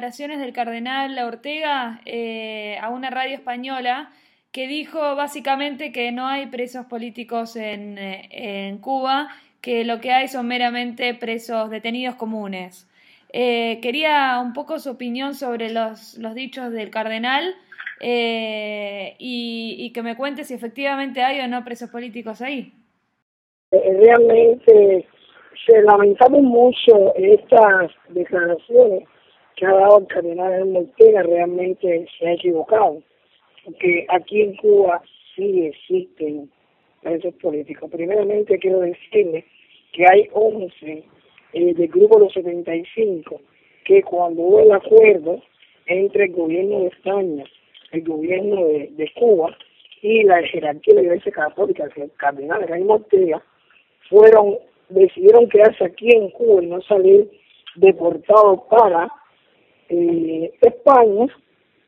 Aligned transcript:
declaraciones 0.00 0.40
del 0.40 0.54
cardenal 0.54 1.18
Ortega 1.18 2.00
eh, 2.06 2.78
a 2.80 2.88
una 2.88 3.10
radio 3.10 3.34
española 3.34 4.10
que 4.50 4.66
dijo 4.66 4.98
básicamente 5.14 5.92
que 5.92 6.10
no 6.10 6.26
hay 6.26 6.46
presos 6.46 6.86
políticos 6.86 7.54
en, 7.54 7.98
eh, 7.98 8.26
en 8.30 8.78
Cuba, 8.78 9.28
que 9.60 9.84
lo 9.84 10.00
que 10.00 10.10
hay 10.10 10.28
son 10.28 10.48
meramente 10.48 11.12
presos 11.12 11.68
detenidos 11.68 12.14
comunes. 12.14 12.88
Eh, 13.34 13.78
quería 13.82 14.40
un 14.42 14.54
poco 14.54 14.78
su 14.78 14.88
opinión 14.88 15.34
sobre 15.34 15.70
los, 15.70 16.16
los 16.16 16.34
dichos 16.34 16.72
del 16.72 16.88
cardenal 16.88 17.54
y, 18.00 19.14
y, 19.18 19.92
que 19.92 20.02
me 20.02 20.16
cuente 20.16 20.44
si 20.44 20.54
efectivamente 20.54 21.22
hay 21.22 21.40
o 21.40 21.46
no 21.46 21.62
presos 21.62 21.90
políticos 21.90 22.40
ahí. 22.40 22.72
Realmente 23.70 25.06
se 25.66 25.82
lamentamos 25.82 26.40
mucho 26.40 27.14
estas 27.16 27.90
declaraciones 28.08 29.06
que 29.60 29.66
ha 29.66 29.74
dado 29.74 29.98
el 29.98 30.06
cardenal 30.06 30.74
Ortega 30.74 31.22
realmente 31.22 32.08
se 32.18 32.26
ha 32.26 32.32
equivocado, 32.32 33.02
porque 33.62 34.06
aquí 34.08 34.40
en 34.40 34.56
Cuba 34.56 35.02
sí 35.36 35.66
existen 35.66 36.50
presos 37.02 37.34
políticos. 37.34 37.90
Primeramente 37.92 38.58
quiero 38.58 38.80
decirle 38.80 39.44
que 39.92 40.06
hay 40.10 40.28
11 40.32 41.04
eh, 41.52 41.74
del 41.74 41.88
grupo 41.88 42.18
de 42.18 42.24
los 42.24 42.32
75 42.32 43.38
que 43.84 44.02
cuando 44.02 44.40
hubo 44.40 44.60
el 44.60 44.72
acuerdo 44.72 45.42
entre 45.84 46.24
el 46.24 46.32
gobierno 46.32 46.80
de 46.80 46.86
España, 46.86 47.44
el 47.92 48.02
gobierno 48.02 48.64
de, 48.64 49.12
Cuba 49.14 49.54
y 50.00 50.22
la 50.22 50.42
jerarquía 50.42 50.94
de 50.94 51.02
la 51.02 51.06
Iglesia 51.08 51.32
Católica, 51.32 51.86
el 51.96 52.10
cardenal 52.16 52.66
Jaime 52.66 52.94
Ortega, 52.94 53.42
fueron, 54.08 54.56
decidieron 54.88 55.50
quedarse 55.50 55.84
aquí 55.84 56.08
en 56.14 56.30
Cuba 56.30 56.62
y 56.62 56.66
no 56.66 56.80
salir 56.80 57.30
deportados 57.74 58.62
para 58.70 59.10
eh, 59.90 60.52
España 60.60 61.26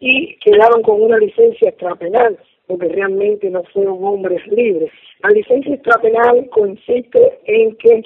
y 0.00 0.36
quedaron 0.36 0.82
con 0.82 1.00
una 1.00 1.18
licencia 1.18 1.70
extrapenal, 1.70 2.38
porque 2.66 2.88
realmente 2.88 3.48
no 3.48 3.62
fueron 3.72 4.04
hombres 4.04 4.46
libres. 4.48 4.90
La 5.22 5.30
licencia 5.30 5.74
extrapenal 5.74 6.48
consiste 6.50 7.38
en 7.46 7.74
que 7.76 8.02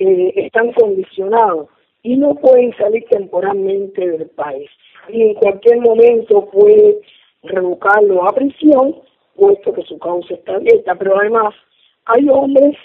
eh, 0.00 0.32
están 0.34 0.72
condicionados 0.72 1.68
y 2.02 2.16
no 2.16 2.34
pueden 2.34 2.76
salir 2.76 3.04
temporalmente 3.08 4.08
del 4.10 4.28
país. 4.30 4.68
Y 5.08 5.22
en 5.22 5.34
cualquier 5.34 5.78
momento 5.78 6.46
puede 6.50 6.98
revocarlo 7.44 8.26
a 8.26 8.34
prisión, 8.34 8.96
puesto 9.36 9.72
que 9.72 9.82
su 9.82 9.98
causa 9.98 10.34
está 10.34 10.56
abierta. 10.56 10.94
Pero 10.96 11.18
además, 11.18 11.54
hay 12.06 12.28
hombres 12.28 12.76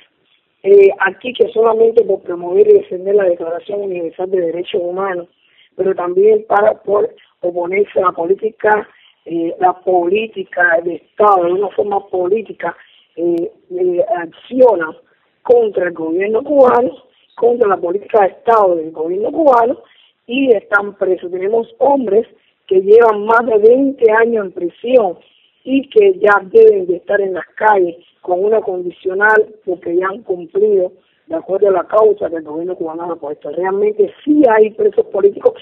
eh, 0.63 0.89
aquí 0.99 1.33
que 1.33 1.47
solamente 1.49 2.03
por 2.03 2.21
promover 2.21 2.67
y 2.67 2.73
defender 2.73 3.15
la 3.15 3.25
Declaración 3.25 3.81
Universal 3.81 4.29
de 4.29 4.41
Derechos 4.41 4.81
Humanos 4.83 5.27
pero 5.75 5.93
también 5.95 6.45
para 6.47 6.73
por 6.81 7.13
oponerse 7.41 7.99
a 7.99 8.05
la 8.05 8.11
política, 8.11 8.87
eh, 9.25 9.55
la 9.59 9.73
política 9.73 10.79
de 10.83 10.95
Estado, 10.95 11.45
de 11.45 11.53
una 11.53 11.69
forma 11.69 12.05
política, 12.07 12.75
eh, 13.15 13.51
eh, 13.71 14.05
acciona 14.17 14.95
contra 15.43 15.87
el 15.87 15.93
gobierno 15.93 16.43
cubano, 16.43 16.91
contra 17.35 17.69
la 17.69 17.77
política 17.77 18.21
de 18.21 18.27
Estado 18.27 18.75
del 18.75 18.91
gobierno 18.91 19.31
cubano 19.31 19.83
y 20.27 20.55
están 20.55 20.95
presos. 20.95 21.31
Tenemos 21.31 21.67
hombres 21.79 22.27
que 22.67 22.81
llevan 22.81 23.25
más 23.25 23.45
de 23.45 23.57
20 23.57 24.11
años 24.11 24.45
en 24.45 24.51
prisión 24.51 25.17
y 25.63 25.87
que 25.89 26.19
ya 26.19 26.41
deben 26.43 26.87
de 26.87 26.97
estar 26.97 27.21
en 27.21 27.33
las 27.33 27.45
calles 27.55 27.97
con 28.21 28.43
una 28.43 28.61
condicional 28.61 29.55
porque 29.65 29.95
ya 29.95 30.07
han 30.07 30.23
cumplido 30.23 30.91
de 31.27 31.35
acuerdo 31.35 31.69
a 31.69 31.71
la 31.71 31.83
causa 31.85 32.29
que 32.29 32.37
el 32.37 32.43
gobierno 32.43 32.75
cubano 32.75 33.11
ha 33.11 33.15
puesto. 33.15 33.49
Realmente 33.51 34.13
sí 34.23 34.43
hay 34.49 34.71
presos 34.71 35.05
políticos, 35.07 35.53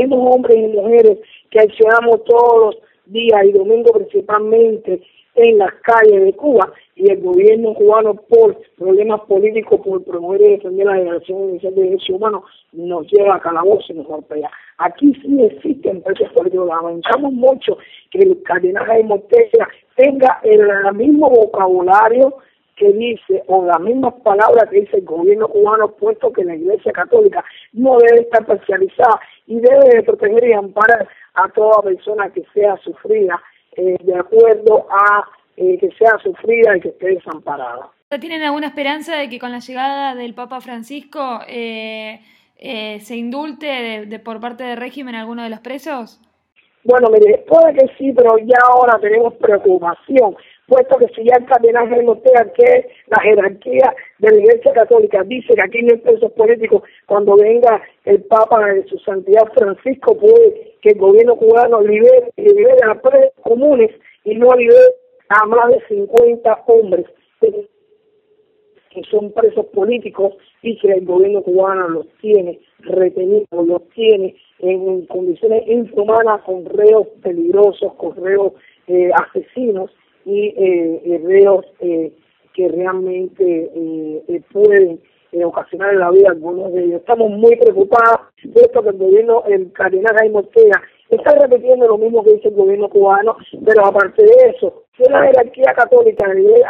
tenemos 0.00 0.34
hombres 0.34 0.56
y 0.56 0.66
mujeres 0.68 1.18
que 1.50 1.60
accionamos 1.60 2.24
todos 2.24 2.74
los 2.74 2.76
días 3.06 3.44
y 3.44 3.52
domingos 3.52 3.92
principalmente 3.94 5.02
en 5.34 5.58
las 5.58 5.72
calles 5.82 6.24
de 6.24 6.32
Cuba 6.32 6.72
y 6.96 7.10
el 7.10 7.20
gobierno 7.20 7.74
cubano 7.74 8.14
por 8.14 8.56
problemas 8.76 9.20
políticos, 9.22 9.80
por 9.84 10.02
promover 10.04 10.40
y 10.40 10.50
defender 10.52 10.86
la 10.86 10.94
Declaración 10.94 11.58
de 11.58 11.70
Derechos 11.70 12.10
Humanos, 12.10 12.44
nos 12.72 13.06
lleva 13.12 13.36
a 13.36 13.40
calabozo 13.40 13.92
y 13.92 13.96
nos 13.96 14.06
golpea. 14.06 14.50
Aquí 14.78 15.12
sí 15.22 15.42
existen 15.42 16.02
presos 16.02 16.30
políticos. 16.32 16.68
Lamentamos 16.68 17.32
mucho 17.32 17.76
que 18.10 18.18
el 18.20 18.42
cardenal 18.42 18.86
Jaime 18.86 19.14
Ortega 19.14 19.68
tenga 19.96 20.40
el 20.44 20.94
mismo 20.94 21.30
vocabulario 21.30 22.34
que 22.80 22.92
dice, 22.94 23.42
o 23.46 23.66
las 23.66 23.78
mismas 23.78 24.14
palabras 24.24 24.70
que 24.70 24.80
dice 24.80 24.96
el 24.96 25.04
gobierno 25.04 25.48
cubano, 25.48 25.92
puesto 25.92 26.32
que 26.32 26.42
la 26.42 26.56
Iglesia 26.56 26.92
Católica 26.92 27.44
no 27.74 27.98
debe 27.98 28.22
estar 28.22 28.46
parcializada 28.46 29.20
y 29.46 29.60
debe 29.60 30.02
proteger 30.02 30.48
y 30.48 30.54
amparar 30.54 31.06
a 31.34 31.48
toda 31.50 31.82
persona 31.82 32.30
que 32.30 32.42
sea 32.54 32.78
sufrida, 32.78 33.38
eh, 33.76 33.98
de 34.02 34.14
acuerdo 34.14 34.86
a 34.90 35.28
eh, 35.58 35.76
que 35.78 35.90
sea 35.98 36.16
sufrida 36.22 36.74
y 36.74 36.80
que 36.80 36.88
esté 36.88 37.08
desamparada. 37.08 37.90
¿Tienen 38.18 38.42
alguna 38.42 38.68
esperanza 38.68 39.14
de 39.14 39.28
que 39.28 39.38
con 39.38 39.52
la 39.52 39.58
llegada 39.58 40.14
del 40.14 40.32
Papa 40.32 40.62
Francisco 40.62 41.40
eh, 41.46 42.20
se 42.56 43.14
indulte 43.14 44.06
de, 44.06 44.18
por 44.20 44.40
parte 44.40 44.64
del 44.64 44.78
régimen 44.78 45.14
alguno 45.14 45.42
de 45.42 45.50
los 45.50 45.60
presos? 45.60 46.18
Bueno, 46.84 47.08
mire, 47.10 47.44
puede 47.46 47.74
que 47.74 47.86
sí, 47.98 48.12
pero 48.12 48.38
ya 48.38 48.56
ahora 48.72 48.98
tenemos 49.00 49.34
preocupación, 49.34 50.34
puesto 50.66 50.98
que 50.98 51.08
si 51.08 51.24
ya 51.24 51.36
el 51.36 51.44
cardenal 51.44 51.88
Jaime 51.90 52.22
que 52.54 52.88
la 53.08 53.22
jerarquía 53.22 53.94
de 54.18 54.30
la 54.30 54.38
Iglesia 54.38 54.72
Católica. 54.72 55.22
Dice 55.24 55.54
que 55.54 55.62
aquí 55.62 55.82
no 55.82 55.92
hay 55.92 55.98
presos 55.98 56.32
políticos, 56.32 56.82
cuando 57.06 57.36
venga 57.36 57.82
el 58.06 58.22
Papa 58.22 58.64
de 58.66 58.84
su 58.84 58.98
Santidad 59.00 59.52
Francisco, 59.54 60.16
puede 60.16 60.74
que 60.80 60.90
el 60.90 60.98
gobierno 60.98 61.36
cubano 61.36 61.82
libere, 61.82 62.30
libere 62.36 62.78
a 62.88 62.94
presos 62.94 63.32
comunes 63.42 63.90
y 64.24 64.36
no 64.36 64.54
libere 64.54 64.94
a 65.28 65.44
más 65.46 65.68
de 65.68 65.80
50 65.86 66.64
hombres 66.66 67.06
que 68.90 69.02
son 69.10 69.32
presos 69.32 69.66
políticos 69.66 70.34
y 70.62 70.76
que 70.78 70.92
el 70.92 71.04
gobierno 71.04 71.42
cubano 71.42 71.88
los 71.88 72.06
tiene 72.20 72.58
retenidos, 72.80 73.66
los 73.66 73.88
tiene 73.90 74.34
en 74.58 75.06
condiciones 75.06 75.66
inhumanas 75.66 76.42
con 76.42 76.64
reos 76.66 77.06
peligrosos, 77.22 77.94
con 77.94 78.16
reos 78.16 78.52
eh, 78.88 79.10
asesinos 79.14 79.90
y 80.24 80.54
eh, 80.56 81.20
reos 81.24 81.64
eh, 81.80 82.12
que 82.54 82.68
realmente 82.68 83.70
eh, 83.74 84.42
pueden 84.52 85.00
ocasionar 85.44 85.92
en 85.92 86.00
la 86.00 86.10
vida 86.10 86.30
algunos 86.30 86.72
de 86.72 86.84
ellos. 86.84 87.00
Estamos 87.00 87.30
muy 87.30 87.54
preocupados, 87.56 88.20
puesto 88.52 88.82
que 88.82 88.88
el 88.88 88.98
gobierno, 88.98 89.44
el 89.46 89.70
cardenal 89.72 90.16
Jaime 90.16 90.38
Ortega, 90.38 90.82
está 91.08 91.34
repitiendo 91.36 91.86
lo 91.86 91.98
mismo 91.98 92.24
que 92.24 92.34
dice 92.34 92.48
el 92.48 92.54
gobierno 92.54 92.88
cubano, 92.88 93.36
pero 93.64 93.86
aparte 93.86 94.24
de 94.24 94.54
eso, 94.56 94.82
que 94.96 95.08
la 95.08 95.22
jerarquía 95.26 95.72
católica 95.74 96.26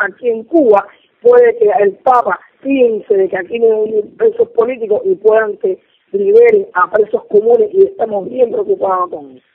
aquí 0.06 0.28
en 0.28 0.44
Cuba 0.44 0.86
puede 1.22 1.56
que 1.58 1.68
el 1.82 1.92
Papa 1.96 2.38
piense 2.62 3.14
de 3.14 3.28
que 3.28 3.36
aquí 3.36 3.58
no 3.58 3.84
hay 3.84 4.02
presos 4.18 4.48
políticos 4.50 5.02
y 5.04 5.14
puedan 5.16 5.56
que 5.58 5.78
liberen 6.12 6.66
a 6.74 6.90
presos 6.90 7.24
comunes 7.26 7.70
y 7.72 7.84
estamos 7.86 8.28
bien 8.28 8.50
preocupados 8.50 9.10
con 9.10 9.36
eso. 9.36 9.46